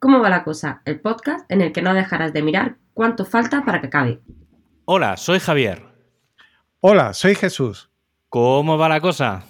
[0.00, 0.80] ¿Cómo va la cosa?
[0.86, 4.22] El podcast en el que no dejarás de mirar cuánto falta para que acabe.
[4.86, 5.82] Hola, soy Javier.
[6.80, 7.90] Hola, soy Jesús.
[8.30, 9.44] ¿Cómo va la cosa?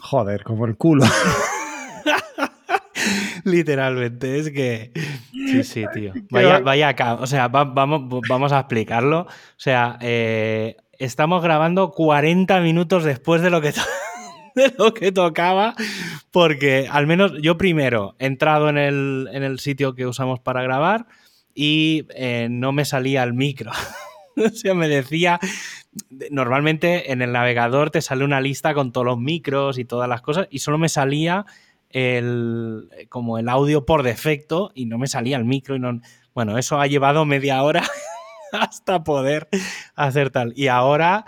[0.00, 1.06] Joder, como el culo.
[3.44, 4.90] Literalmente, es que.
[5.30, 6.12] Sí, sí, tío.
[6.30, 7.14] Vaya, vaya acá.
[7.14, 9.20] O sea, vamos, vamos a explicarlo.
[9.20, 13.72] O sea, eh, estamos grabando 40 minutos después de lo que.
[14.78, 15.74] lo que tocaba,
[16.30, 21.06] porque al menos yo primero he entrado en el, sitio que usamos para grabar
[21.54, 23.72] y eh, no me salía el micro.
[24.36, 25.40] o sea, me decía,
[26.30, 30.22] normalmente en el navegador te sale una lista con todos los micros y todas las
[30.22, 31.46] cosas y solo me salía
[31.90, 36.00] el, como el audio por defecto y no me salía el micro y no...
[36.34, 37.82] Bueno, eso ha llevado media hora
[38.52, 39.48] hasta poder
[39.96, 40.52] hacer tal.
[40.54, 41.24] Y ahora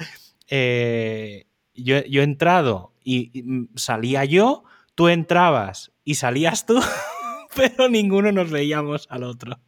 [0.48, 4.64] eh, yo, yo, he entrado y, mm, salía yo,
[4.94, 6.80] tú entrabas y salías tú,
[7.56, 9.60] pero ninguno nos veíamos al otro.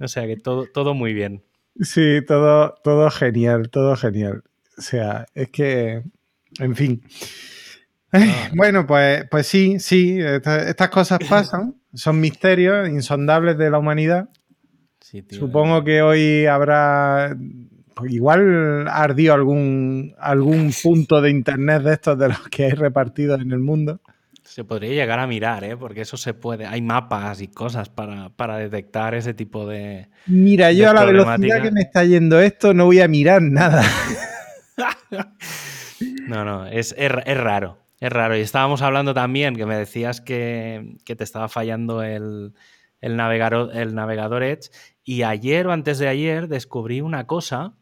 [0.00, 1.44] O sea que todo, todo muy bien.
[1.80, 4.42] Sí, todo, todo genial, todo genial.
[4.76, 6.02] O sea, es que,
[6.58, 7.02] en fin.
[8.12, 8.50] Ah.
[8.54, 14.28] Bueno, pues, pues sí, sí, estas cosas pasan, son misterios insondables de la humanidad.
[15.30, 17.36] Supongo que hoy habrá
[18.08, 23.52] igual ardió algún, algún punto de internet de estos de los que hay repartidos en
[23.52, 24.00] el mundo.
[24.44, 25.76] Se podría llegar a mirar, ¿eh?
[25.76, 26.66] porque eso se puede.
[26.66, 30.08] Hay mapas y cosas para, detectar ese tipo de.
[30.26, 33.82] Mira, yo a la velocidad que me está yendo esto no voy a mirar nada.
[36.28, 37.78] no, no, es, raro.
[38.00, 38.36] Es raro.
[38.36, 42.52] Y estábamos hablando también que me decías que, te estaba fallando el,
[43.00, 44.70] navegador, el navegador Edge.
[45.04, 47.74] Y ayer o antes de ayer descubrí una cosa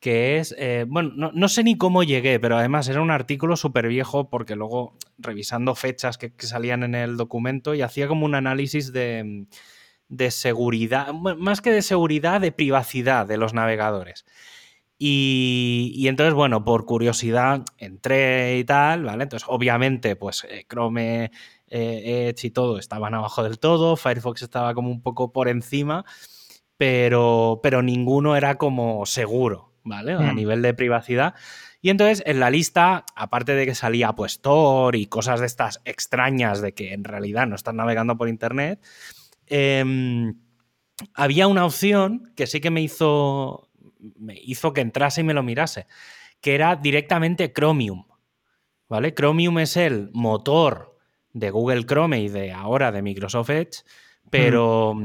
[0.00, 3.86] que es, eh, bueno, no, sé ni cómo llegué, pero además era un artículo súper
[3.88, 8.92] viejo porque luego revisando fechas que, salían en el documento y hacía como un análisis
[8.92, 9.46] de,
[10.30, 14.24] seguridad, más que de seguridad, de privacidad de los navegadores.
[15.02, 19.22] Y, entonces, bueno, por curiosidad entré y tal, ¿vale?
[19.22, 21.30] Entonces, obviamente, pues eh, Chrome,
[21.68, 26.04] eh, Edge y todo estaban abajo del todo, Firefox estaba como un poco por encima,
[26.76, 30.12] pero, pero ninguno era como seguro, ¿vale?
[30.12, 30.34] A mm.
[30.34, 31.34] nivel de privacidad.
[31.82, 35.80] Y entonces en la lista, aparte de que salía pues Tor y cosas de estas
[35.84, 38.80] extrañas de que en realidad no están navegando por internet,
[39.46, 40.34] em,
[41.14, 43.70] había una opción que sí que me hizo,
[44.18, 45.86] me hizo que entrase y me lo mirase,
[46.40, 48.04] que era directamente Chromium.
[48.88, 49.14] ¿Vale?
[49.14, 50.98] Chromium es el motor
[51.32, 53.84] de Google Chrome y de ahora de Microsoft Edge,
[54.30, 54.96] pero,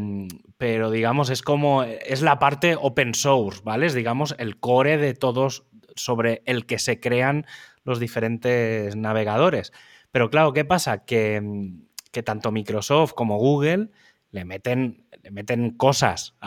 [0.57, 3.87] pero digamos, es como, es la parte open source, ¿vale?
[3.87, 5.65] Es, digamos, el core de todos
[5.95, 7.45] sobre el que se crean
[7.83, 9.71] los diferentes navegadores.
[10.11, 11.05] Pero claro, ¿qué pasa?
[11.05, 11.85] Que, mm,
[12.23, 13.89] tanto Microsoft como Google
[14.31, 16.37] le meten, le meten cosas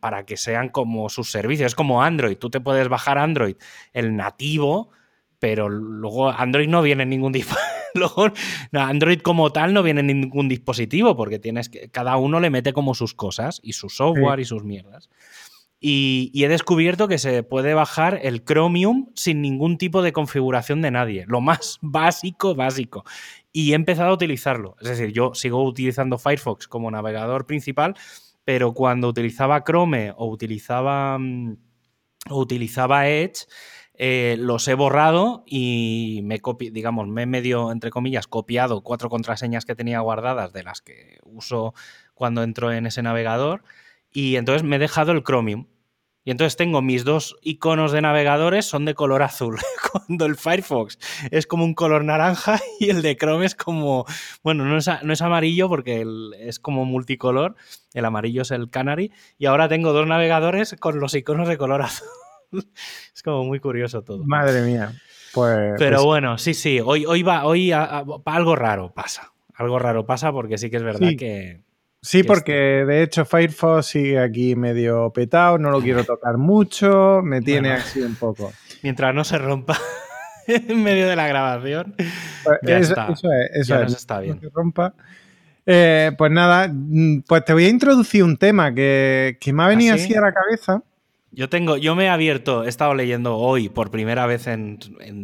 [0.00, 1.68] para que sean como sus servicios.
[1.68, 2.36] Es como Android.
[2.36, 3.56] Tú te puedes bajar Android,
[3.94, 4.90] el nativo,
[5.38, 7.32] pero luego Android no viene en ningún
[7.94, 8.32] Luego,
[8.72, 12.72] Android como tal no viene en ningún dispositivo porque tienes que, cada uno le mete
[12.72, 15.08] como sus cosas y su software y sus mierdas.
[15.86, 20.90] Y, he descubierto que se puede bajar el Chromium sin ningún tipo de configuración de
[20.90, 21.26] nadie.
[21.28, 23.04] Lo más básico, básico.
[23.52, 24.76] Y he empezado a utilizarlo.
[24.80, 27.94] Es decir, yo sigo utilizando Firefox como navegador principal,
[28.44, 31.58] pero cuando utilizaba Chrome o utilizaba, mm,
[32.30, 33.44] o utilizaba Edge,
[33.96, 39.08] eh, los he borrado y me copi digamos, me he medio, entre comillas, copiado cuatro
[39.08, 41.74] contraseñas que tenía guardadas de las que uso
[42.14, 43.62] cuando entro en ese navegador
[44.12, 45.66] y entonces me he dejado el Chromium.
[46.26, 49.58] Y entonces tengo mis dos iconos de navegadores son de color azul,
[49.92, 50.98] cuando el Firefox
[51.30, 54.06] es como un color naranja y el de Chrome es como,
[54.42, 56.06] bueno, no es, no es amarillo porque
[56.40, 57.56] es como multicolor,
[57.92, 61.82] el amarillo es el Canary, y ahora tengo dos navegadores con los iconos de color
[61.82, 62.08] azul.
[63.14, 64.24] es como muy curioso todo.
[64.24, 64.92] Madre mía.
[65.32, 69.32] Pues, Pero pues bueno, sí, sí, hoy, hoy va, hoy algo raro pasa.
[69.54, 71.60] Algo raro pasa porque sí que es verdad que.
[72.00, 77.40] Sí, porque de hecho Firefox sigue aquí medio petado, no lo quiero tocar mucho, me
[77.40, 78.52] tiene así un poco.
[78.82, 79.78] Mientras no se rompa
[80.46, 81.94] en medio de la grabación.
[82.44, 82.94] Pues eso,
[83.52, 84.38] es, eso está bien.
[84.38, 84.94] se rompa.
[85.66, 89.94] Eh, pues nada, mm, pues te voy a introducir un tema que, me ha venido
[89.94, 90.82] ¿Ah, así a la cabeza.
[91.34, 94.78] Yo tengo, yo me he abierto, he estado leyendo hoy por primera vez en,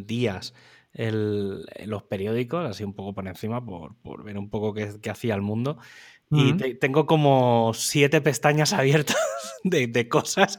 [0.07, 0.55] días
[0.93, 5.79] los periódicos, así un poco por encima, por, ver un poco qué, hacía el mundo.
[6.33, 9.17] Y tengo como siete pestañas abiertas
[9.65, 10.59] de, cosas,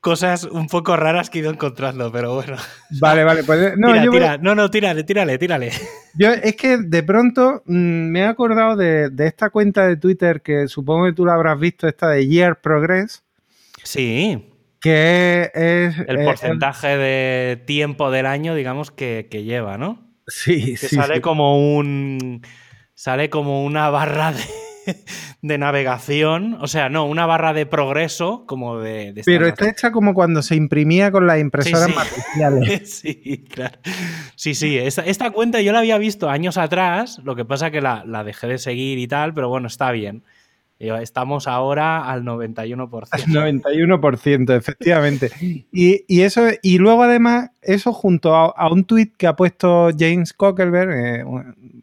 [0.00, 2.56] cosas un poco raras que he ido encontrando, pero bueno.
[3.00, 3.94] Vale, vale, pues no,
[4.38, 5.72] no, no, tírale, tírale, tírale.
[6.14, 10.68] Yo es que de pronto mm, me he acordado de, esta cuenta de Twitter que
[10.68, 13.22] supongo que tú la habrás visto, esta de Year Progress.
[13.84, 14.49] Sí.
[14.80, 15.98] Que es.
[16.08, 20.08] El porcentaje de tiempo del año, digamos, que, lleva, ¿no?
[20.26, 20.96] Sí, que sí.
[20.96, 22.42] Sale como un.
[22.94, 24.42] Sale como una barra de
[25.42, 29.20] de navegación, o sea, no, una barra de progreso como de...
[29.24, 32.90] Pero está hecha como cuando se imprimía con las impresoras sí, matriciales.
[33.00, 33.78] sí, claro.
[34.34, 38.04] Sí, sí, esta, cuenta yo la había visto años atrás, lo que pasa que la,
[38.06, 40.24] la dejé de seguir y tal, pero bueno, está bien.
[40.80, 43.08] Estamos ahora al 91%.
[43.10, 45.30] Al 91%, efectivamente.
[45.70, 50.90] Y, eso, y luego además, eso junto a, un tuit que ha puesto James Cockelberg,
[50.92, 51.24] eh,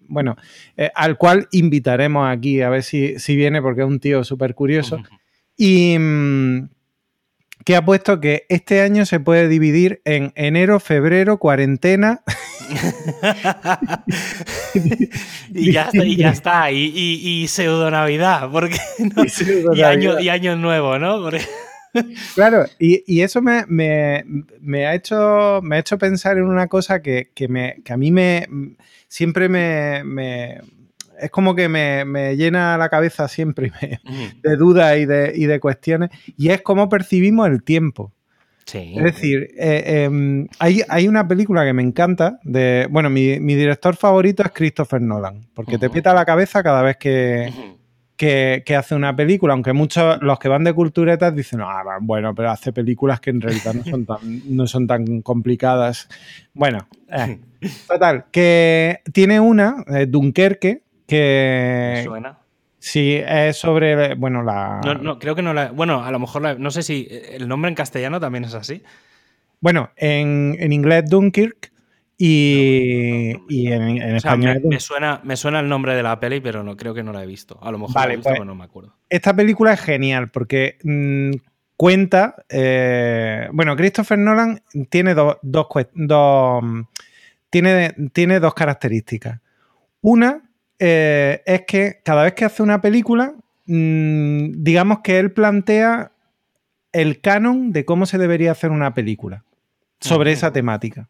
[0.07, 0.35] bueno,
[0.77, 4.55] eh, al cual invitaremos aquí a ver si, si viene porque es un tío súper
[4.55, 4.97] curioso.
[5.59, 6.69] Y mm,
[7.65, 12.21] que ha puesto que este año se puede dividir en enero, febrero, cuarentena.
[15.53, 18.77] Y, ya está, y ya está, y, pseudo Navidad, porque
[19.73, 21.29] y, año, y año nuevo, ¿no?
[22.35, 24.23] Claro, y, eso me,
[24.85, 28.47] ha hecho, me ha hecho pensar en una cosa que, me, que a mí me
[29.07, 30.61] siempre me,
[31.19, 33.71] es como que me, llena la cabeza siempre
[34.43, 38.13] de dudas y de, y de, cuestiones, y es cómo percibimos el tiempo.
[38.73, 44.43] Es decir, eh, em, hay, una película que me encanta, de, bueno, mi, director favorito
[44.43, 47.49] es Christopher Nolan, porque te pieta la cabeza cada vez que,
[48.17, 52.51] que, hace una película, aunque muchos, los que van de culturetas dicen, ah, bueno, pero
[52.51, 56.09] hace películas que en realidad no son tan, no son tan complicadas.
[56.53, 57.39] Bueno, eh,
[57.87, 62.01] total, que tiene una, eh, Dunkerque, que...
[62.03, 62.37] suena?
[62.87, 64.79] Sí, es sobre, bueno, la...
[64.85, 65.71] No, no, creo que no la...
[65.71, 68.81] Bueno, a lo mejor, no sé si el nombre en castellano también es así.
[69.59, 71.73] Bueno, en, en inglés Dunkirk
[72.17, 73.33] y,
[73.67, 74.61] en, español...
[74.63, 77.23] Me, suena, me suena el nombre de la peli, pero no creo que no la
[77.23, 77.59] he visto.
[77.61, 78.95] A lo mejor la he visto, pues, pero no me acuerdo.
[79.09, 81.31] Esta película es genial porque mm,
[81.75, 82.35] cuenta...
[82.47, 85.67] Eh, bueno, Christopher Nolan tiene dos, dos,
[87.49, 89.41] tiene, tiene dos características.
[89.99, 90.46] Una
[90.79, 93.33] eh, es que cada vez que hace una película,
[93.65, 96.11] mm, digamos que él plantea
[96.91, 99.43] el canon de cómo se debería hacer una película
[99.99, 101.09] sobre esa temática.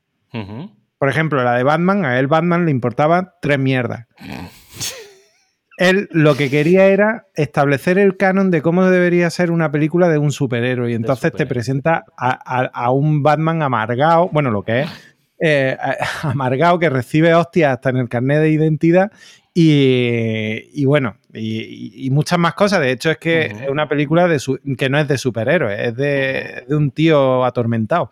[0.97, 4.05] Por ejemplo, la de Batman, a él Batman le importaba tres mierdas.
[5.77, 10.17] él lo que quería era establecer el canon de cómo debería ser una película de
[10.17, 10.91] un superhéroe.
[10.91, 14.89] Y entonces te presenta a, un Batman amargado, bueno, lo que es,
[15.39, 15.77] eh,
[16.23, 19.11] amargado, que recibe hostias hasta en el carnet de identidad.
[19.59, 22.79] Y, bueno, y, muchas más cosas.
[22.79, 24.39] De hecho, es que es una película de
[24.77, 28.11] que no es de superhéroes, es de, de un tío atormentado.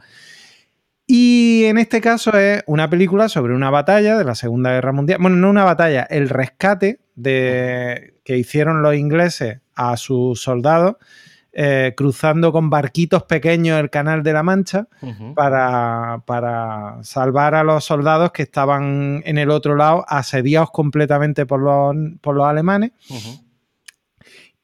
[1.07, 5.19] Y en este caso es una película sobre una batalla de la Segunda Guerra Mundial.
[5.21, 10.95] Bueno, no una batalla, el rescate de, que hicieron los ingleses a sus soldados
[11.57, 14.87] eh, cruzando con barquitos pequeños el Canal de la Mancha
[15.33, 21.95] para, salvar a los soldados que estaban en el otro lado asediados completamente por los,
[22.21, 22.91] por los alemanes.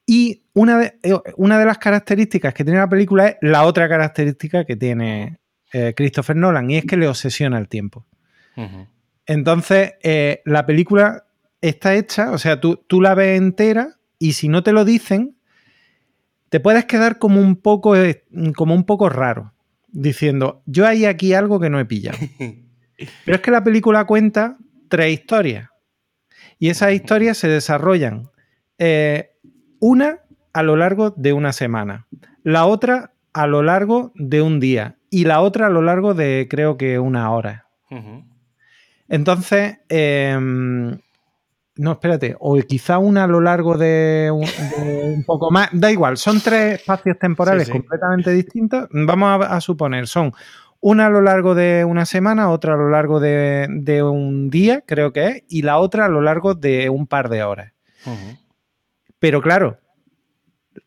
[0.06, 3.88] Y una de, eh, una de las características que tiene la película es la otra
[3.88, 5.38] característica que tiene
[5.72, 8.04] eh, Christopher Nolan, y es que le obsesiona el tiempo.
[9.24, 11.24] Entonces, eh, la película
[11.62, 15.36] está hecha, o sea, tú, tú, la ves entera y si no te lo dicen,
[16.52, 19.54] te puedes quedar como un poco, eh, como un poco raro,
[19.88, 22.18] diciendo, yo hay aquí algo que no he pillado.
[23.24, 24.58] Pero es que la película cuenta
[24.90, 25.70] tres historias.
[26.58, 28.28] Y esas historias se desarrollan
[29.80, 30.18] una
[30.52, 32.06] a lo largo de una semana,
[32.42, 36.48] la otra a lo largo de un día y la otra a lo largo de
[36.50, 37.66] creo que una hora.
[39.08, 40.98] Entonces, em,
[41.76, 46.40] no, espérate, o quizá una a lo largo de un, poco más, da igual, son
[46.40, 48.88] tres espacios temporales completamente distintos.
[48.90, 50.32] Vamos a, suponer, son
[50.80, 55.12] una a lo largo de una semana, otra a lo largo de, un día, creo
[55.12, 57.72] que es, y la otra a lo largo de un par de horas.
[59.18, 59.78] Pero claro,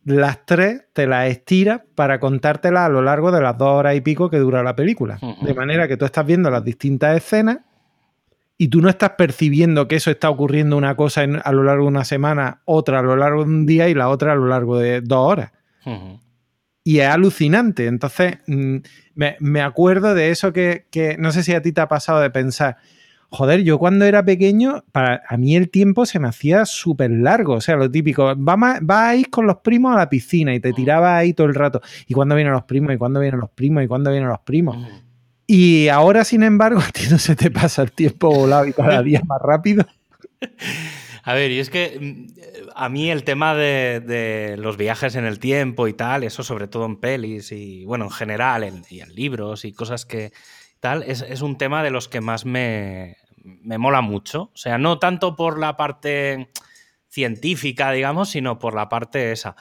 [0.04, 4.01] las tres te las estiras para contártelas a lo largo de las dos horas y
[4.01, 5.18] pico que dura la película.
[5.42, 7.60] De manera que tú estás viendo las distintas escenas
[8.57, 11.89] y tú no estás percibiendo que eso está ocurriendo una cosa a lo largo de
[11.89, 14.79] una semana, otra a lo largo de un día y la otra a lo largo
[14.79, 15.51] de dos horas.
[16.83, 17.88] Y es alucinante.
[17.88, 18.77] Entonces, mm,
[19.15, 22.29] me, acuerdo de eso que, que, no sé si a ti te ha pasado de
[22.29, 22.77] pensar,
[23.29, 27.55] joder, yo cuando era pequeño, para a mí el tiempo se me hacía súper largo.
[27.55, 30.59] O sea, lo típico, va, va a ir con los primos a la piscina y
[30.59, 30.75] te Mm.
[30.75, 31.81] tiraba ahí todo el rato.
[32.07, 32.93] ¿Y cuándo vienen los primos?
[32.93, 33.83] ¿Y cuándo vienen los primos?
[33.83, 34.77] ¿Y cuándo vienen los primos?
[35.48, 39.02] Y ahora, sin embargo, a ti no se te pasa el tiempo volado y cada
[39.02, 39.86] día más rápido.
[41.24, 45.40] A ver, y es que mm, a mí el tema de, los viajes en el
[45.40, 49.14] tiempo y tal, eso sobre todo en pelis y bueno, en general, en, y en
[49.14, 50.32] libros y cosas que
[50.80, 54.52] tal, es, es un tema de los que más me, me mola mucho.
[54.54, 56.50] O sea, no tanto por la parte
[57.10, 59.56] científica, digamos, sino por la parte esa.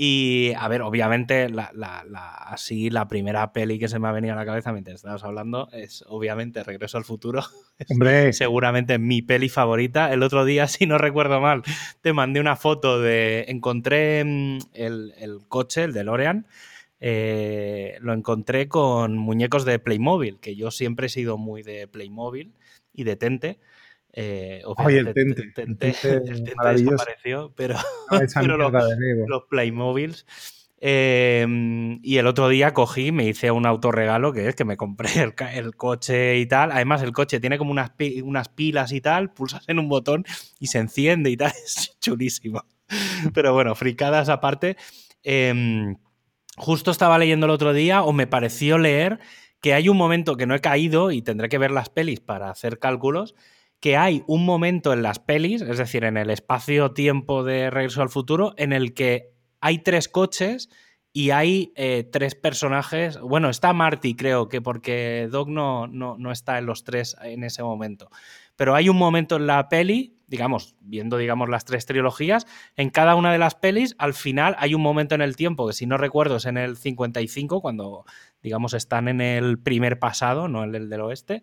[0.00, 4.12] Y, a ver, obviamente, la, la- la- así la primera peli que se me ha
[4.12, 7.42] venido a la cabeza mientras estabas hablando es, obviamente, Regreso al Futuro.
[7.88, 10.12] Hombre, Seguramente mi peli favorita.
[10.12, 11.62] El otro día, si no recuerdo mal,
[12.00, 13.46] te mandé una foto de.
[13.48, 16.46] Encontré mm, el, el coche, el de Lorean.
[18.00, 22.54] lo encontré con muñecos de Playmobil, que yo siempre he sido muy de Playmobil
[22.92, 23.58] y de Tente.
[24.20, 27.76] Eh, Ay, el Tente, Tente- el Tente el Tente desapareció, pero,
[28.20, 29.28] esa pero lo- mierda de Lego.
[29.28, 30.26] los Playmobiles.
[30.80, 31.46] Eh,
[32.02, 35.10] y el otro día cogí, me hice un autorregalo, que es que me compré
[35.52, 36.72] el, coche y tal.
[36.72, 40.24] Además, el coche tiene como unas, pi- unas pilas y tal, pulsas en un botón
[40.58, 41.52] y se enciende y tal.
[41.64, 42.64] Es chulísimo.
[43.34, 44.76] Pero bueno, fricadas aparte.
[45.22, 45.96] em,
[46.56, 49.18] justo estaba leyendo el otro día, o me pareció leer,
[49.60, 52.50] que hay un momento que no he caído y tendré que ver las pelis para
[52.50, 53.34] hacer cálculos,
[53.80, 58.08] que hay un momento en las pelis, es decir, en el espacio-tiempo de Regreso al
[58.08, 60.68] Futuro, en el que hay tres coches
[61.12, 63.18] y hay eh, tres personajes.
[63.20, 67.44] Bueno, está Marty, creo que porque Doc no, no, no está en los tres en
[67.44, 68.10] ese momento.
[68.56, 73.14] Pero hay un momento en la peli, digamos, viendo digamos las tres trilogías, en cada
[73.14, 75.96] una de las pelis, al final hay un momento en el tiempo, que si no
[75.96, 78.04] recuerdo es en el 55, cuando
[78.42, 81.42] digamos están en el primer pasado, no en el del oeste.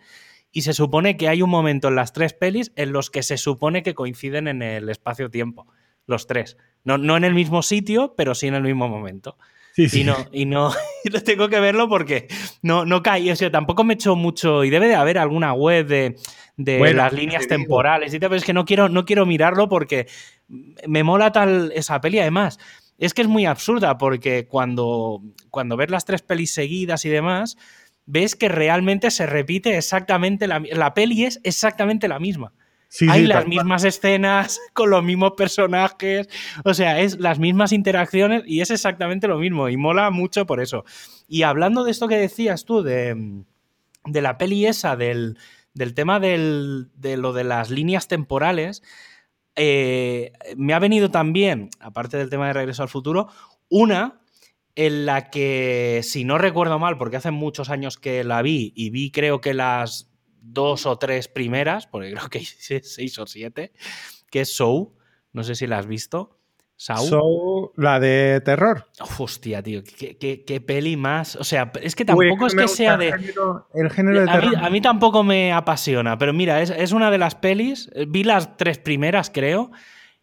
[0.56, 3.36] Y se supone que hay un momento en las tres pelis en los que se
[3.36, 5.68] supone que coinciden en el espacio-tiempo,
[6.08, 6.56] los tres.
[6.86, 9.38] No, no en el mismo sitio, pero sí en el mismo momento.
[9.74, 10.00] Sí, sí.
[10.00, 10.72] Y no, y no,
[11.04, 12.30] y tengo que verlo porque
[12.62, 13.30] no, no caí.
[13.32, 14.64] O sea, tampoco me he hecho mucho.
[14.64, 16.16] Y debe de haber alguna web de,
[16.56, 19.68] de Bueno, las líneas temporales y tal, pero es que no quiero, no quiero mirarlo
[19.68, 20.08] porque
[20.88, 22.20] me mola tal esa peli.
[22.20, 22.60] Además,
[22.98, 27.58] es que es muy absurda porque cuando, cuando ves las tres pelis seguidas y demás,
[28.06, 32.54] ves que realmente se repite exactamente la, la peli es exactamente la misma.
[32.88, 33.50] Sí, Hay sí, las cual.
[33.50, 36.30] mismas escenas, con los mismos personajes,
[36.64, 40.62] o sea, es las mismas interacciones y es exactamente lo mismo y mola mucho por
[40.62, 40.86] eso.
[41.28, 43.44] Y hablando de esto que decías tú, de,
[44.06, 45.38] de la peli esa, del,
[45.74, 48.82] del tema del- de lo de las líneas temporales,
[49.56, 53.28] eh, me ha venido también, aparte del tema de Regreso al Futuro,
[53.70, 54.22] una
[54.76, 58.90] en la que, si no recuerdo mal, porque hace muchos años que la vi y
[58.90, 63.72] vi creo que las dos o tres primeras, porque creo que seis o siete,
[64.30, 64.96] que es Show,
[65.34, 66.32] no sé si la has visto.
[66.78, 67.06] Saw.
[67.08, 68.90] So, la de terror.
[69.18, 71.38] Hostia, tío, qué, qué- qué peli más.
[71.38, 73.12] O sea, es que Uy, tampoco es que sea el de.
[73.14, 74.66] género- el género de A mí, terror.
[74.66, 77.90] a mí tampoco me apasiona, pero mira, es, es una de las pelis.
[78.10, 79.72] Vi las tres primeras, creo,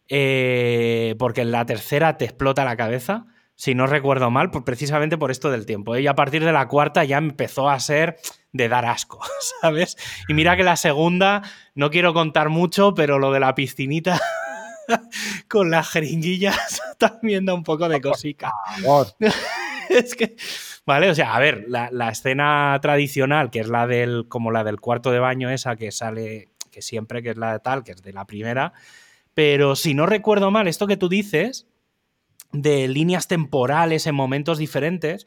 [0.09, 5.17] eh, porque en la tercera te explota la cabeza, si no recuerdo mal, por- precisamente
[5.17, 5.95] por esto del tiempo.
[5.95, 6.01] ¿eh?
[6.01, 8.17] Y a partir de la cuarta ya empezó a ser
[8.51, 9.19] de dar asco,
[9.61, 9.97] ¿sabes?
[10.27, 11.41] Y mira que la segunda,
[11.75, 14.19] no quiero contar mucho, pero lo de la piscinita
[15.47, 18.51] con las jeringuillas también da un poco de cosica.
[19.89, 20.35] Es que.
[20.85, 24.25] Vale, o sea, a ver, la, la escena tradicional, que es la del.
[24.27, 26.49] como la del cuarto de baño, esa que sale.
[26.71, 28.73] que siempre que es la de tal, que es de la primera.
[29.33, 31.67] Pero si no recuerdo mal, esto que tú dices,
[32.53, 35.25] de líneas temporales en momentos diferentes,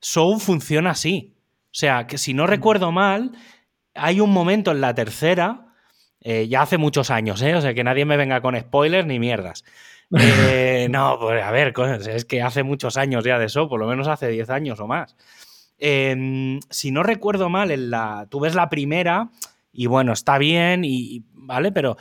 [0.00, 1.34] Soul funciona así.
[1.66, 3.32] O sea, que si no recuerdo mal,
[3.94, 5.66] hay un momento en la tercera.
[6.20, 7.54] eh, ya hace muchos años, ¿eh?
[7.54, 9.64] O sea, que nadie me venga con spoilers ni mierdas.
[10.18, 11.72] Eh, no, pues a ver,
[12.08, 14.86] es que hace muchos años ya de eso, por lo menos hace 10 años o
[14.86, 15.16] más.
[15.78, 19.30] Eh, si no recuerdo mal, en la, tú ves la primera
[19.72, 21.70] y bueno, está bien, y, y- ¿vale?
[21.72, 21.96] Pero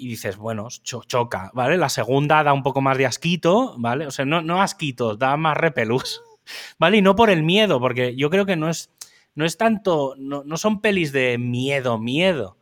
[0.00, 1.76] y dices, bueno, cho- choca, ¿vale?
[1.76, 4.06] La segunda da un poco más de asquito, ¿vale?
[4.06, 6.22] O sea, no, no asquitos, da más repelús,
[6.78, 6.96] ¿vale?
[6.98, 8.90] Y no por el miedo, porque yo creo que no es,
[9.34, 12.56] no es tanto, no, no son pelis de miedo, miedo,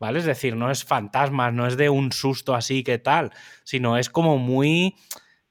[0.00, 0.18] ¿vale?
[0.18, 3.32] Es decir, no es fantasmas, no es de un susto así que tal,
[3.64, 4.96] sino es como muy...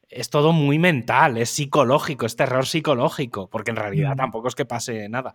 [0.10, 4.18] Es todo muy mental, es psicológico, es terror psicológico, porque en realidad Mm.
[4.18, 5.34] tampoco es que pase nada.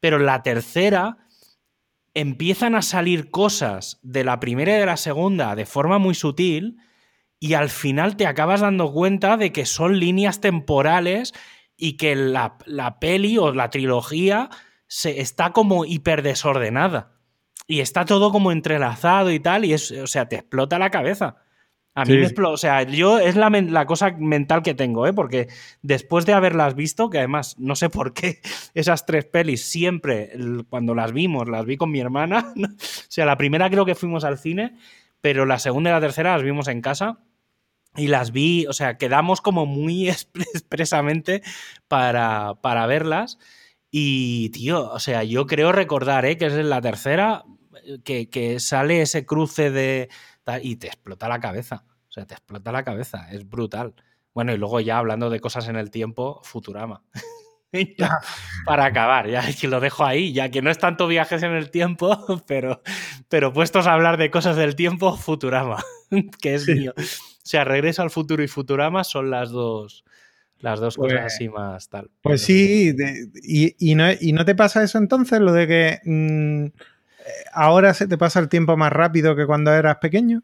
[0.00, 1.16] Pero la tercera
[2.16, 6.78] empiezan a salir cosas de la primera y de la segunda de forma muy sutil
[7.38, 11.34] y al final te acabas dando cuenta de que son líneas temporales
[11.76, 14.48] y que la, la peli o la trilogía
[14.86, 17.12] se, está como hiper desordenada.
[17.68, 21.36] y está todo como entrelazado y tal, y es, o sea, te explota la cabeza.
[21.96, 25.14] A mí me explota, o sea, yo es la, la, cosa mental que tengo, ¿eh?
[25.14, 25.48] Porque
[25.80, 28.42] después de haberlas visto, que además no sé por qué
[28.74, 30.30] esas tres pelis siempre,
[30.68, 32.68] cuando las vimos, las vi con mi hermana, o
[33.08, 34.76] sea, la primera creo que fuimos al cine,
[35.22, 37.18] pero la segunda y la tercera las vimos en casa
[37.96, 40.10] y las vi, o sea, quedamos como muy
[40.54, 41.42] expresamente
[41.88, 43.38] para, para verlas.
[43.90, 46.36] Y, tío, o sea, yo creo recordar, ¿eh?
[46.36, 47.46] que es la tercera,
[48.04, 50.10] que, que sale ese cruce de
[50.62, 51.84] y te explota la cabeza.
[52.08, 53.30] O sea, te explota la cabeza.
[53.30, 53.94] Es brutal.
[54.34, 57.02] Bueno, y luego ya hablando de cosas en el tiempo, Futurama.
[58.64, 61.70] para acabar, ya que lo dejo ahí, ya que no es tanto viajes en el
[61.70, 62.82] tiempo, pero,
[63.28, 65.84] pero puestos a hablar de cosas del tiempo, Futurama,
[66.40, 66.92] que es mío.
[66.96, 70.04] O sea, Regreso al futuro y Futurama son las dos,
[70.58, 72.10] las dos cosas pues así más tal.
[72.22, 72.94] Pues sí,
[73.42, 76.66] y, no, te pasa eso entonces, lo de que mm,
[77.52, 80.42] ahora se te pasa el tiempo más rápido que cuando eras pequeño.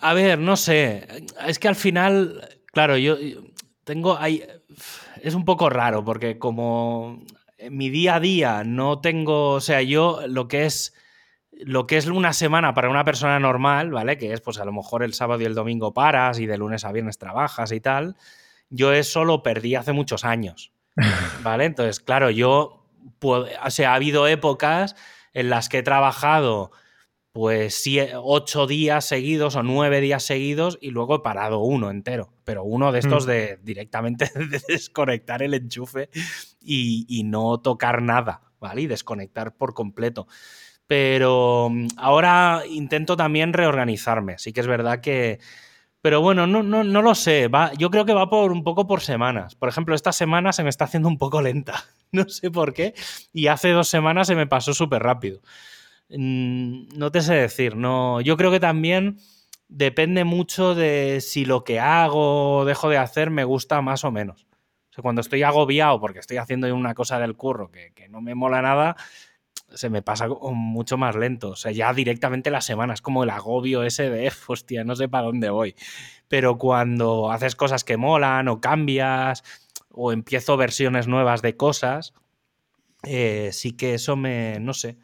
[0.00, 1.06] A ver, no sé.
[1.46, 3.16] Es que al final, claro, yo
[3.84, 4.42] tengo ahí.
[5.22, 7.24] Es un poco raro porque como
[7.58, 10.94] en mi día a día no tengo, o sea, yo lo que es
[11.52, 14.18] lo que es una semana para una persona normal, ¿vale?
[14.18, 16.84] Que es pues a lo mejor el sábado y el domingo paras y de lunes
[16.84, 18.16] a viernes trabajas y tal.
[18.68, 20.72] Yo eso lo perdí hace muchos años,
[21.42, 21.64] ¿vale?
[21.64, 22.85] Entonces, claro, yo
[23.22, 24.96] o sea, ha habido épocas
[25.32, 26.70] en las que he trabajado
[27.36, 27.84] pues
[28.22, 32.92] ocho días seguidos o nueve días seguidos y luego he parado uno entero, pero uno
[32.92, 33.28] de estos mm.
[33.28, 34.30] de directamente
[34.68, 36.08] desconectar el enchufe
[36.62, 38.80] y, no tocar nada, ¿vale?
[38.80, 40.26] Y desconectar por completo.
[40.86, 44.38] Pero mm, ahora intento también reorganizarme.
[44.38, 45.38] Sí que es verdad que...
[46.06, 47.48] Pero bueno, no, no, no lo sé.
[47.48, 49.56] Va, yo creo que va por un poco por semanas.
[49.56, 51.84] Por ejemplo, esta semana se me está haciendo un poco lenta.
[52.12, 52.94] no sé por qué,
[53.32, 55.40] y hace dos semanas se me pasó súper rápido.
[56.08, 58.20] Mm, no te sé decir, no.
[58.20, 59.18] Yo creo que también
[59.66, 64.12] depende mucho de si lo que hago o dejo de hacer me gusta más o
[64.12, 64.46] menos.
[65.02, 68.94] Cuando estoy agobiado porque estoy haciendo una cosa del curro que, no me mola nada,
[69.76, 71.50] se me pasa mucho más lento.
[71.50, 75.08] O sea, ya directamente la semana es como el agobio ese de, hostia, no sé
[75.08, 75.74] para dónde voy.
[76.28, 79.44] Pero cuando haces cosas que molan o cambias
[79.90, 82.14] o empiezo versiones nuevas de cosas,
[83.04, 84.96] eh, sí que eso me, no sé.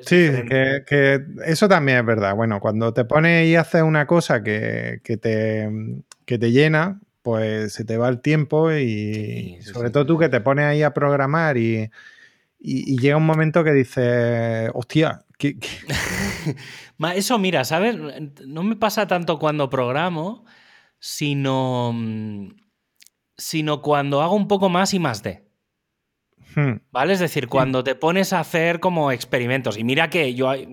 [0.00, 2.34] Sí, que, eso también es verdad.
[2.34, 5.68] Bueno, cuando te pones y haces una cosa que, te,
[6.24, 10.64] te llena, pues se te va el tiempo y sobre todo tú que te pones
[10.66, 11.90] ahí a programar y,
[12.58, 15.24] llega un momento que dices, hostia,
[17.14, 17.96] Eso, mira, ¿sabes?
[18.46, 20.44] No me pasa tanto cuando programo,
[20.98, 22.48] sino mm,
[23.36, 25.47] sino cuando hago un poco más y más de.
[26.54, 26.80] Hmm.
[26.90, 27.12] ¿Vale?
[27.12, 29.76] Es decir, cuando te pones a hacer como experimentos.
[29.76, 30.68] Y mira que yo hay,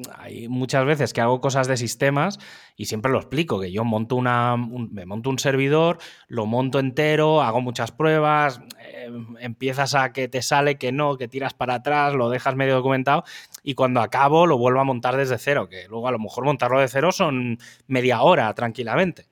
[0.47, 2.39] muchas veces que hago cosas de sistemas
[2.75, 7.41] y siempre lo explico, que yo monto una, me monto un servidor, lo monto entero,
[7.41, 12.13] hago muchas pruebas, em, empiezas a que te sale, que no, que tiras para atrás,
[12.13, 13.23] lo dejas medio documentado
[13.63, 16.79] y cuando acabo lo vuelvo a montar desde cero, que luego a lo mejor montarlo
[16.79, 17.57] de cero son
[17.87, 19.27] media hora tranquilamente.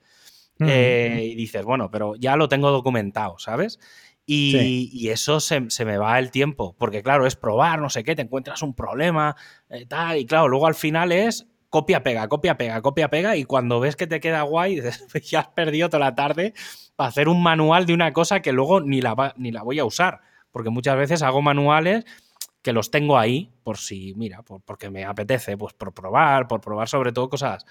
[0.60, 3.80] Eh, y dices, bueno, pero ya lo tengo documentado, ¿sabes?
[4.26, 8.22] Y, eso se, me va el tiempo, porque claro, es probar, no sé qué, te
[8.22, 9.36] encuentras un problema,
[9.68, 13.44] eh, tal, y claro, luego al final es copia, pega, copia, pega, copia, pega, y
[13.44, 14.80] cuando ves que te queda guay,
[15.24, 16.54] ya has perdido toda la tarde
[16.96, 19.84] para hacer un manual de una cosa que luego ni la, ni la voy a
[19.84, 22.04] usar, porque muchas veces hago manuales
[22.62, 26.88] que los tengo ahí por si, mira, porque me apetece, pues por probar, por probar
[26.88, 27.66] sobre todo cosas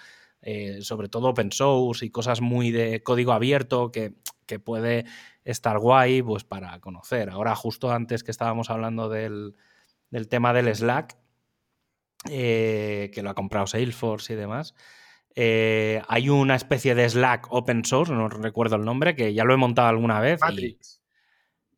[0.46, 4.14] eh, sobre todo open source y cosas muy de código abierto que,
[4.64, 5.06] puede
[5.44, 7.30] estar guay pues para conocer.
[7.30, 9.56] Ahora, justo antes que estábamos hablando del,
[10.30, 11.18] tema del Slack,
[12.30, 14.74] eh, que lo ha comprado Salesforce y demás,
[15.36, 19.54] eh, hay una especie de Slack open source, no recuerdo el nombre, que ya lo
[19.54, 20.40] he montado alguna vez.
[20.42, 21.02] Matrix.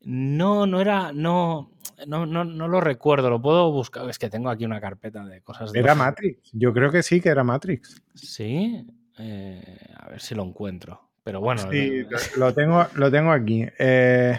[0.01, 1.71] No, no era, no,
[2.06, 4.08] no, no, no, lo recuerdo, lo puedo buscar.
[4.10, 5.73] Es que tengo aquí una carpeta de cosas.
[5.73, 8.04] Era Matrix, yo creo que sí que era Matrix.
[8.13, 8.86] Sí,
[9.17, 11.05] eh, a ver si lo encuentro.
[11.26, 11.70] Pero bueno.
[11.70, 12.06] Sí,
[12.38, 13.66] lo, tengo, lo tengo aquí.
[13.78, 14.38] Eh,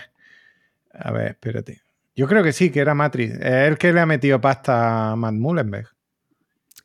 [0.95, 1.83] a ver, espérate.
[2.15, 3.35] Yo creo que sí, que era Matrix.
[3.35, 5.89] Es el que le ha metido pasta a Matt Mullenberg.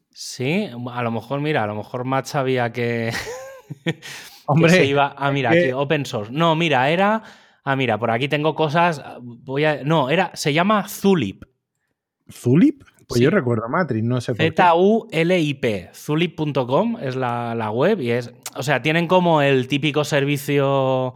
[0.10, 3.14] Sí, a lo mejor, mira, a lo mejor Matt sabía que.
[4.48, 4.72] Hombre.
[4.72, 5.16] se iba.
[5.18, 6.32] Ah, mira, aquí, open source.
[6.34, 7.24] No, mira, era
[7.64, 9.02] Ah, mira, por aquí tengo cosas.
[9.22, 9.84] Voy a.
[9.84, 10.32] No, era.
[10.34, 11.44] Se llama Zulip.
[12.32, 12.84] ¿Zulip?
[13.12, 14.54] Pues yo recuerdo Matrix, no sé por qué.
[14.56, 15.90] Z-U-L-I-P.
[15.94, 18.32] Zulip.com es la, web y es.
[18.56, 21.16] O sea, tienen como el típico servicio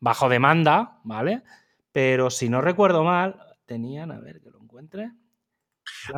[0.00, 1.42] bajo demanda, ¿vale?
[1.92, 5.12] Pero si no recuerdo mal, tenían, a ver que lo encuentre.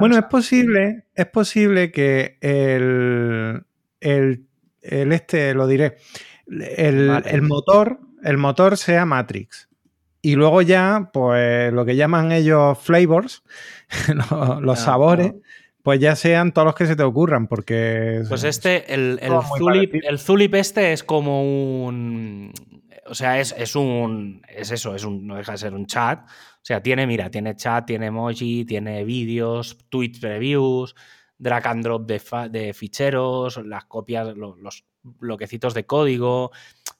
[0.00, 3.64] Bueno, es posible, es posible que el,
[4.00, 4.46] el,
[4.80, 5.96] el este, lo diré,
[6.46, 9.67] el, el, motor, el motor sea Matrix.
[10.20, 13.42] Y luego ya, pues lo que llaman ellos flavors,
[14.14, 15.34] los, los ah, sabores,
[15.82, 18.22] pues ya sean todos los que se te ocurran, porque...
[18.28, 21.42] Pues este, el, el, Zulip, el Zulip este es como
[21.86, 22.52] un...
[23.06, 24.42] O sea, es, es, un...
[24.48, 26.28] Es eso, es un, no deja de ser un chat.
[26.28, 30.94] O sea, tiene, mira, tiene chat, tiene emoji, tiene vídeos, tweets previews,
[31.38, 36.50] drag and drop de, de ficheros, las copias, los, los, bloquecitos de código,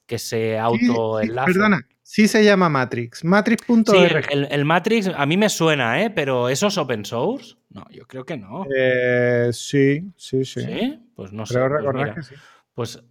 [0.09, 3.23] que se auto Sí, perdona, sí se llama Matrix.
[3.23, 3.87] Matrix.org.
[3.87, 6.11] Sí, el, el, Matrix a mí me suena, ¿eh?
[6.11, 7.55] Pero ¿eso es open source?
[7.69, 8.65] No, yo creo que no.
[8.75, 10.63] Eh, sí, sí, sí.
[10.63, 10.99] ¿Sí?
[11.15, 11.85] Pues no creo sé.
[11.85, 12.35] Pues, mira, que sí.
[12.75, 13.03] pues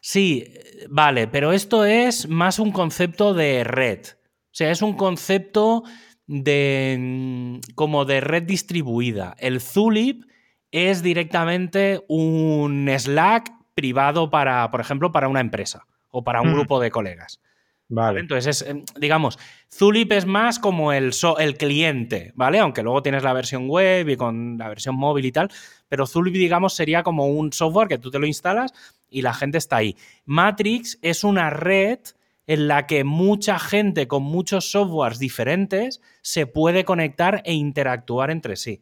[0.00, 0.54] sí,
[0.88, 4.00] vale, pero esto es más un concepto de red.
[4.00, 5.84] O sea, es un concepto
[6.26, 9.36] de como de red distribuida.
[9.38, 10.24] El Zulip
[10.70, 16.54] es directamente un Slack privado para, por ejemplo, para una empresa o para un mm.
[16.54, 17.40] grupo de colegas.
[17.88, 18.20] Vale.
[18.20, 19.38] Entonces, es, em, digamos,
[19.72, 22.58] Zulip es más como el, so, el cliente, ¿vale?
[22.58, 25.50] Aunque luego tienes la versión web y con la versión móvil y tal,
[25.88, 28.72] pero Zulip, digamos, sería como un software que tú te lo instalas
[29.08, 29.94] y la gente está ahí.
[30.24, 32.00] Matrix es una red
[32.46, 38.56] en la que mucha gente con muchos softwares diferentes se puede conectar e interactuar entre
[38.56, 38.80] sí.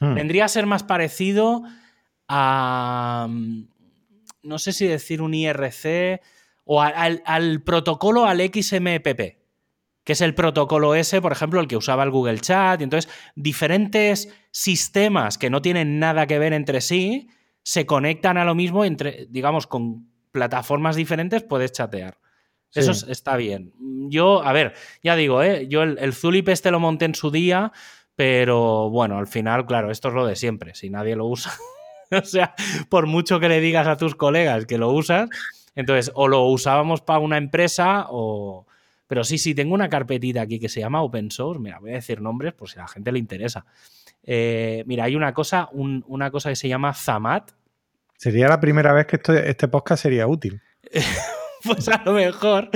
[0.00, 0.14] Hmm.
[0.14, 1.62] Vendría a ser más parecido
[2.28, 3.28] a,
[4.42, 6.20] no sé si decir un IRC
[6.64, 9.38] o al, al, protocolo al XMPP,
[10.04, 12.80] que es el protocolo ese, por ejemplo, el que usaba el Google Chat.
[12.80, 17.28] Y entonces, diferentes sistemas que no tienen nada que ver entre sí
[17.62, 22.18] se conectan a lo mismo, entre, digamos, con plataformas diferentes puedes chatear.
[22.70, 22.80] Sí.
[22.80, 23.72] Eso está bien.
[24.08, 25.68] Yo, a ver, ya digo, ¿eh?
[25.68, 27.70] yo el, el Zulip este lo monté en su día,
[28.16, 30.74] pero bueno, al final, claro, esto es lo de siempre.
[30.74, 31.52] Si nadie lo usa,
[32.10, 32.54] o sea,
[32.88, 35.28] por mucho que le digas a tus colegas que lo usas,
[35.74, 38.66] entonces, o lo usábamos para una empresa o...
[39.06, 41.60] Pero sí, sí, tengo una carpetita aquí que se llama Open Source.
[41.60, 43.66] Mira, voy a decir nombres por si a la gente le interesa.
[44.22, 47.50] Eh, mira, hay una cosa, un, una cosa que se llama Zamat.
[48.16, 50.62] Sería la primera vez que esto, este podcast sería útil.
[51.62, 52.70] pues a lo mejor.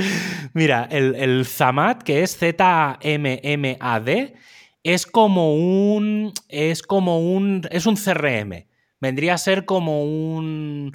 [0.52, 4.34] Mira, el, el Zamat, que es Z-M-M-A-D,
[4.82, 6.32] es como un.
[6.48, 7.62] Es como un.
[7.70, 8.66] Es un CRM.
[9.00, 10.92] Vendría a ser como un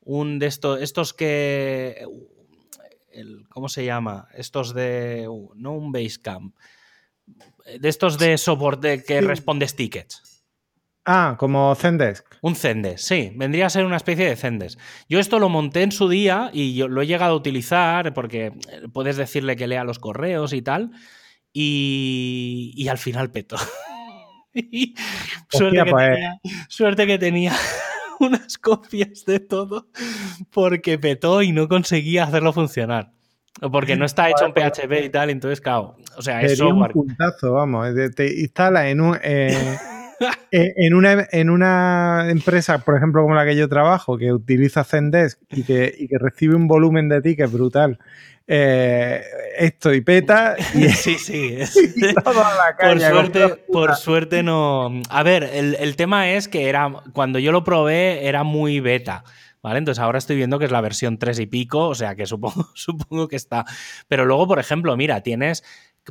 [0.00, 2.04] un de estos, estos que,
[3.12, 4.28] el, ¿cómo se llama?
[4.34, 6.54] Estos de, no un Basecamp,
[7.80, 9.26] de estos de soporte que sí.
[9.26, 10.44] respondes tickets.
[11.04, 12.26] Ah, como Zendesk.
[12.42, 14.78] Un Zendesk, sí, vendría a ser una especie de Zendesk.
[15.08, 18.52] Yo esto lo monté en su día y yo lo he llegado a utilizar porque
[18.92, 20.90] puedes decirle que lea los correos y tal,
[21.52, 23.56] y, y al final peto.
[25.48, 26.10] suerte, que pues...
[26.10, 27.54] tenía, suerte que tenía
[28.26, 29.88] unas copias de todo
[30.52, 33.12] porque petó y no conseguía hacerlo funcionar.
[33.72, 36.92] Porque no está hecho en PHP y tal, entonces, claro, o sea, es software.
[36.94, 39.18] un puntazo, vamos, te instala en un...
[40.52, 44.84] Eh, en, una, en una empresa, por ejemplo, como la que yo trabajo, que utiliza
[44.84, 47.98] Zendesk y que, y que recibe un volumen de tickets brutal,
[48.52, 49.22] eh,
[49.58, 50.56] esto y peta.
[50.74, 51.58] Y, sí, sí.
[51.96, 54.90] Y por, suerte, por suerte no.
[55.08, 59.22] A ver, el, el, tema es que era cuando yo lo probé era muy beta.
[59.62, 59.78] ¿Vale?
[59.78, 62.70] Entonces ahora estoy viendo que es la versión 3 y pico, o sea que supongo,
[62.74, 63.64] supongo que está.
[64.08, 65.62] Pero luego, por ejemplo, mira, tienes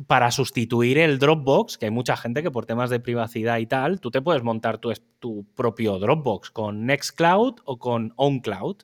[0.06, 4.00] para sustituir el Dropbox, que hay mucha gente que por temas de privacidad y tal,
[4.00, 8.76] tú te puedes montar tu, tu propio Dropbox con Nextcloud o con OnCloud.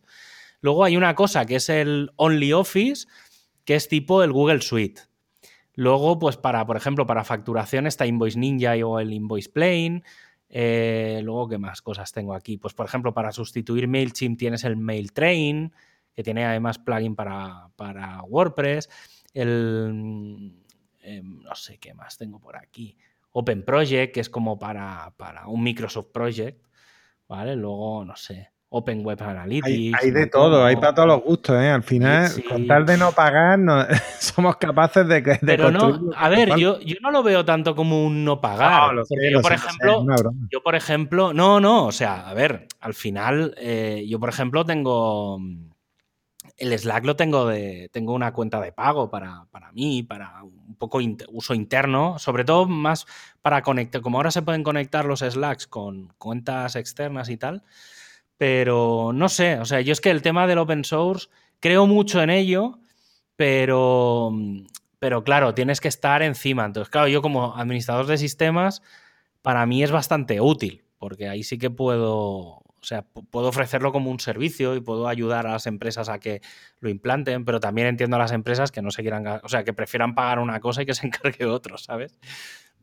[0.61, 3.07] Luego hay una cosa que es el OnlyOffice,
[3.67, 5.03] que es tipo el Google Suite.
[5.75, 10.03] Luego, pues para, por ejemplo, para facturación está Invoice Ninja o el Invoice Plane.
[10.49, 12.57] Eh, luego, ¿qué más cosas tengo aquí?
[12.57, 15.75] Pues, por ejemplo, para sustituir MailChimp tienes el MailTrain,
[16.15, 18.89] que tiene además plugin para, para WordPress.
[19.35, 20.55] El,
[21.03, 22.97] eh, no sé qué más tengo por aquí.
[23.33, 26.65] Open Project, que es como para, para un Microsoft Project.
[27.29, 27.57] ¿Vale?
[27.57, 28.51] Luego, no sé.
[28.77, 29.67] Open Web Analytics.
[29.67, 31.71] Hay, hay de todo, hay para todos los gustos, ¿eh?
[31.71, 32.43] Al final, sí.
[32.43, 33.83] con tal de no pagar, no,
[34.19, 38.05] somos capaces de, de Pero no, a ver, yo, yo, no lo veo tanto como
[38.05, 38.95] un no pagar.
[38.95, 40.07] No, sé, yo, por ejemplo,
[40.51, 44.65] yo, por ejemplo, no, no, o sea, a ver, al final, eh, yo, por ejemplo,
[44.65, 45.41] tengo.
[46.59, 47.89] El Slack lo tengo de.
[47.93, 52.45] Tengo una cuenta de pago para, para mí, para un poco in, uso interno, sobre
[52.45, 53.07] todo más
[53.41, 54.03] para conectar.
[54.03, 57.63] Como ahora se pueden conectar los Slacks con cuentas externas y tal
[58.39, 61.29] pero no sé, o sea, yo es que el tema del open source
[61.61, 62.79] creo mucho en ello,
[63.37, 64.33] pero,
[64.99, 66.65] pero claro, tienes que estar encima.
[66.65, 68.83] Entonces, claro, yo como administrador de sistemas,
[69.43, 74.11] para mí es bastante útil, porque ahí sí que puedo, o sea, puedo ofrecerlo como
[74.11, 76.43] un servicio y puedo ayudar a las empresas a que
[76.81, 79.73] lo implanten, pero también entiendo a las empresas que no se quieran, o sea, que
[79.73, 82.19] prefieran pagar una cosa y que se encargue otro, ¿sabes?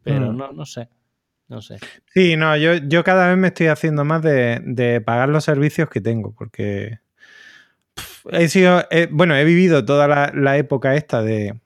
[0.01, 0.37] Pero mm.
[0.37, 0.89] no, no sé.
[1.47, 1.77] No sé.
[2.13, 6.01] Sí, no, yo, yo cada vez me estoy haciendo más de, pagar los servicios que
[6.01, 6.99] tengo, porque
[8.31, 11.59] he sido, bueno, he vivido toda la, época esta de,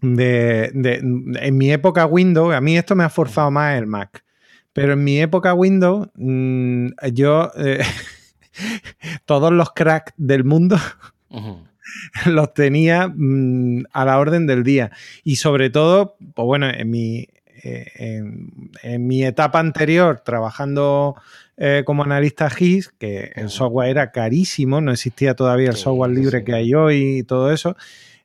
[0.00, 1.00] de,
[1.40, 4.24] en mi época Windows, a mí esto me ha forzado más el Mac.
[4.78, 7.82] Pero en mi época Windows, mm, yo, eh,
[9.24, 10.76] todos los cracks del mundo
[12.26, 14.92] los tenía mm, a la orden del día.
[15.24, 17.26] Y sobre todo, pues bueno, en mi,
[17.62, 18.22] eh,
[18.82, 21.16] en, mi etapa anterior, trabajando
[21.56, 26.44] eh, como analista GIS, que el software era carísimo, no existía todavía el software libre
[26.44, 27.76] que hay hoy y todo eso.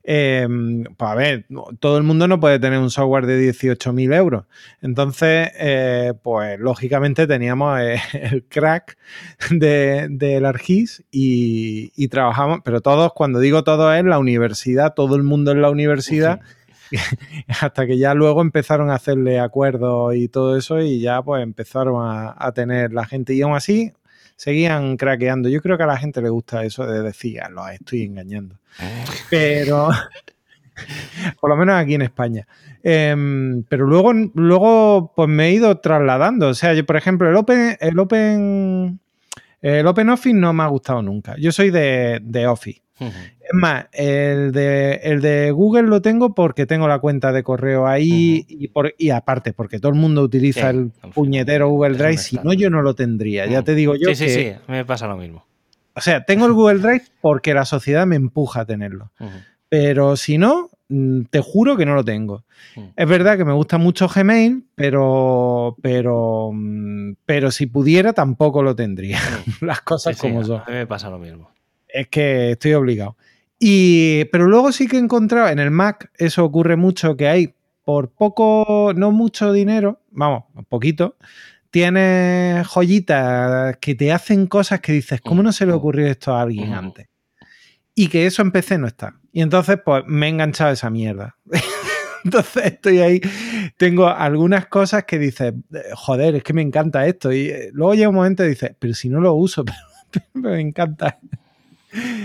[0.06, 1.46] Em, pues a ver,
[1.80, 4.44] todo el mundo no puede tener un software de 18.000 euros.
[4.82, 8.98] Entonces, eh, pues lógicamente teníamos eh, el crack
[9.50, 15.16] del de, ARGIS y, y, trabajamos, pero todos, cuando digo todos, es la universidad, todo
[15.16, 16.40] el mundo en la universidad.
[17.60, 22.06] hasta que ya luego empezaron a hacerle acuerdos y todo eso y ya pues empezaron
[22.06, 23.92] a, a tener la gente y aún así
[24.36, 25.48] seguían craqueando.
[25.48, 28.58] Yo creo que a la gente le gusta eso de decir, ah, los estoy engañando.
[28.80, 29.04] Eh.
[29.30, 29.90] Pero,
[31.40, 32.46] por lo menos aquí en España.
[32.82, 36.48] Em, pero luego, luego, pues me he ido trasladando.
[36.48, 39.00] O sea, yo, por ejemplo, el Open, el Open,
[39.62, 41.36] el Open Office no me ha gustado nunca.
[41.38, 42.82] Yo soy de, de Office.
[43.46, 47.86] Es más, el de, el de, Google lo tengo porque tengo la cuenta de correo
[47.86, 52.38] ahí y, por, y aparte porque todo el mundo utiliza el puñetero Google Drive, si
[52.42, 53.44] no yo no lo tendría.
[53.46, 54.30] Ya te digo yo sí, que...
[54.30, 55.44] Sí, sí, me pasa lo mismo.
[55.94, 59.12] O sea, tengo el Google Drive porque la sociedad me empuja a tenerlo.
[59.68, 62.44] Pero si no, mm, te juro que no lo tengo.
[62.96, 68.74] Es verdad que me gusta mucho Gmail, pero, pero, mm, pero si pudiera tampoco lo
[68.74, 69.18] tendría.
[69.60, 70.62] Las cosas como son.
[70.62, 71.54] A mí me pasa lo mismo
[71.94, 73.16] es que estoy obligado.
[73.58, 77.54] Y, pero luego sí que he encontrado en el Mac, eso ocurre mucho, que hay
[77.84, 81.16] por poco, no mucho dinero, vamos, poquito,
[81.70, 86.42] tienes joyitas que te hacen cosas que dices, ¿cómo no se le ocurrió esto a
[86.42, 87.08] alguien antes?
[87.94, 89.20] Y que eso en PC no está.
[89.32, 91.36] Y entonces, pues me he enganchado a esa mierda.
[92.24, 93.20] entonces estoy ahí,
[93.76, 95.52] tengo algunas cosas que dices,
[95.94, 97.32] joder, es que me encanta esto.
[97.32, 99.64] Y eh, luego llega un momento y dices, pero si no lo uso,
[100.10, 101.18] pero me encanta.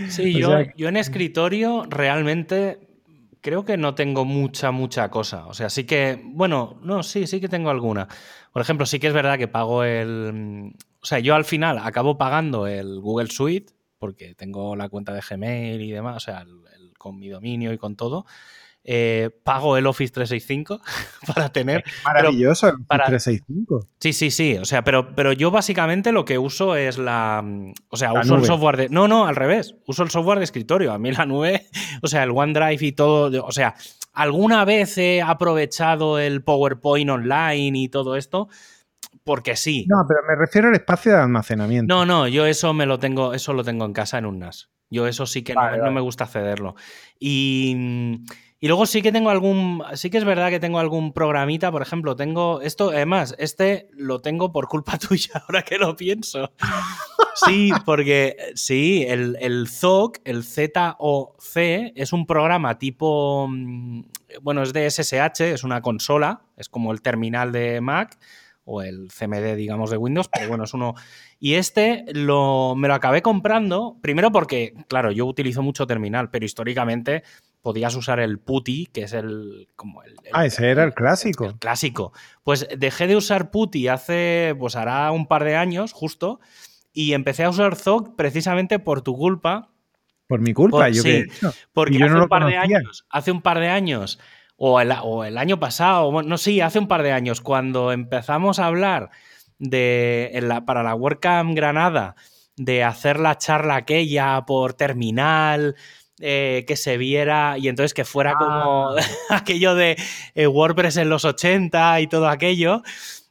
[0.10, 2.90] Sí, yo, yo en escritorio realmente
[3.42, 5.48] creo que no tengo mucha, mucha cosa.
[5.48, 8.08] O sea, sí que, bueno, no, sí, sí que tengo alguna.
[8.52, 10.74] Por ejemplo, sí que es verdad que pago el...
[11.02, 15.22] O sea, yo al final acabo pagando el Google Suite porque tengo la cuenta de
[15.22, 16.46] Gmail y demás, o sea,
[16.98, 18.26] con mi dominio y con todo.
[18.92, 20.82] Eh, pago el Office 365
[21.36, 21.84] para tener.
[22.04, 23.88] maravilloso el para, 365.
[24.00, 24.58] Sí, sí, sí.
[24.58, 27.46] O sea, pero, pero yo básicamente lo que uso es la.
[27.90, 28.90] O sea, uso el software de.
[28.90, 29.76] No, no, al revés.
[29.86, 30.92] Uso el software de escritorio.
[30.92, 31.68] A mí la nube,
[32.02, 33.46] o sea, el OneDrive y todo.
[33.46, 33.76] O sea,
[34.12, 38.50] alguna vez he aprovechado el PowerPoint online y todo esto
[39.24, 39.86] porque sí.
[39.88, 41.94] No, pero me refiero al espacio de almacenamiento.
[41.94, 44.72] No, no, yo eso me lo tengo, eso lo tengo en casa en un NAS.
[44.90, 46.76] Yo eso sí que no, me gusta cederlo.
[47.20, 48.24] Y,
[48.62, 51.82] y luego sí que tengo algún, sí que es verdad que tengo algún programita, por
[51.82, 56.52] ejemplo, tengo esto, además, este lo tengo por culpa tuya, ahora que lo pienso.
[57.36, 61.38] Sí, porque sí, el, el ZOC, el ZOC,
[61.96, 64.02] es un programa tipo, mm,
[64.42, 68.18] bueno, es de SSH, es una consola, es como el terminal de Mac
[68.72, 70.94] o el CMD, digamos, de Windows, pero bueno, es uno...
[71.40, 76.46] Y este lo, me lo acabé comprando, primero porque, claro, yo utilizo mucho terminal, pero
[76.46, 77.24] históricamente
[77.62, 79.68] podías usar el PuTTY, que es el.
[79.76, 81.46] Como el, ah, ese era el clásico.
[81.46, 82.14] El, clásico.
[82.44, 86.40] Pues dejé de usar PuTTY hace, pues hará un par de años, justo,
[86.94, 89.72] y empecé a usar Zoc precisamente por tu culpa.
[90.28, 91.26] Por mi culpa, yo sí,
[91.74, 94.20] porque hace un par de años, hace un par de años,
[94.62, 98.60] o el, o el año pasado, no, sí, hace un par de años, cuando empezamos
[98.60, 99.10] a hablar
[99.58, 102.16] de la, para la WordCamp Granada,
[102.58, 105.78] de hacer la charla aquella por terminal,
[106.20, 108.96] eh, que se viera y entonces que fuera como ah.
[109.30, 109.96] aquello de
[110.36, 112.84] eh, WordPress en los 80 y todo aquello.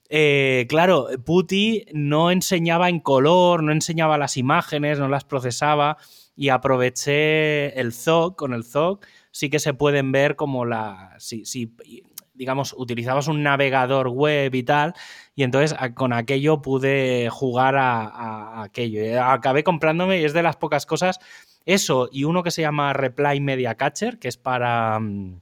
[0.09, 5.99] Eh, claro, Putty no enseñaba en color, no enseñaba las imágenes, no las procesaba
[6.35, 11.15] y aproveché el ZOC, con el ZOC sí que se pueden ver como la...
[11.19, 11.45] Si,
[12.35, 14.95] digamos, utilizabas un navegador web y tal,
[15.35, 19.23] y entonces con aquello pude jugar a, aquello.
[19.25, 21.19] Acabé comprándome y es de las pocas cosas
[21.69, 25.41] eso y uno que se llama Reply Media Catcher, que es para, mm,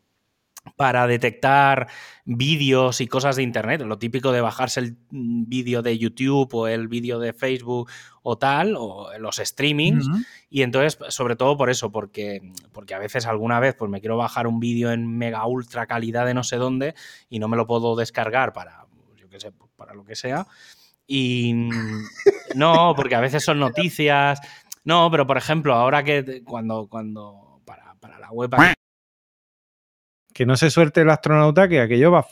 [0.76, 1.88] para detectar
[2.24, 6.66] vídeos y cosas de internet, lo típico de bajarse el mm, vídeo de YouTube o
[6.66, 7.88] el vídeo de Facebook
[8.22, 10.09] o tal, o los streamings,
[10.50, 12.40] y entonces, sobre todo por eso, porque,
[12.72, 16.26] porque a veces alguna vez pues me quiero bajar un vídeo en mega ultra calidad
[16.26, 16.94] de no sé dónde
[17.29, 20.46] y no me lo puedo descargar para, yo qué sé, para lo que sea.
[21.07, 22.02] Y mm,
[22.57, 24.40] no, porque a veces son noticias.
[24.85, 28.50] No, pero por ejemplo, ahora que cuando, cuando para, para la web
[30.37, 32.27] que no se suelte el astronauta, que aquello va,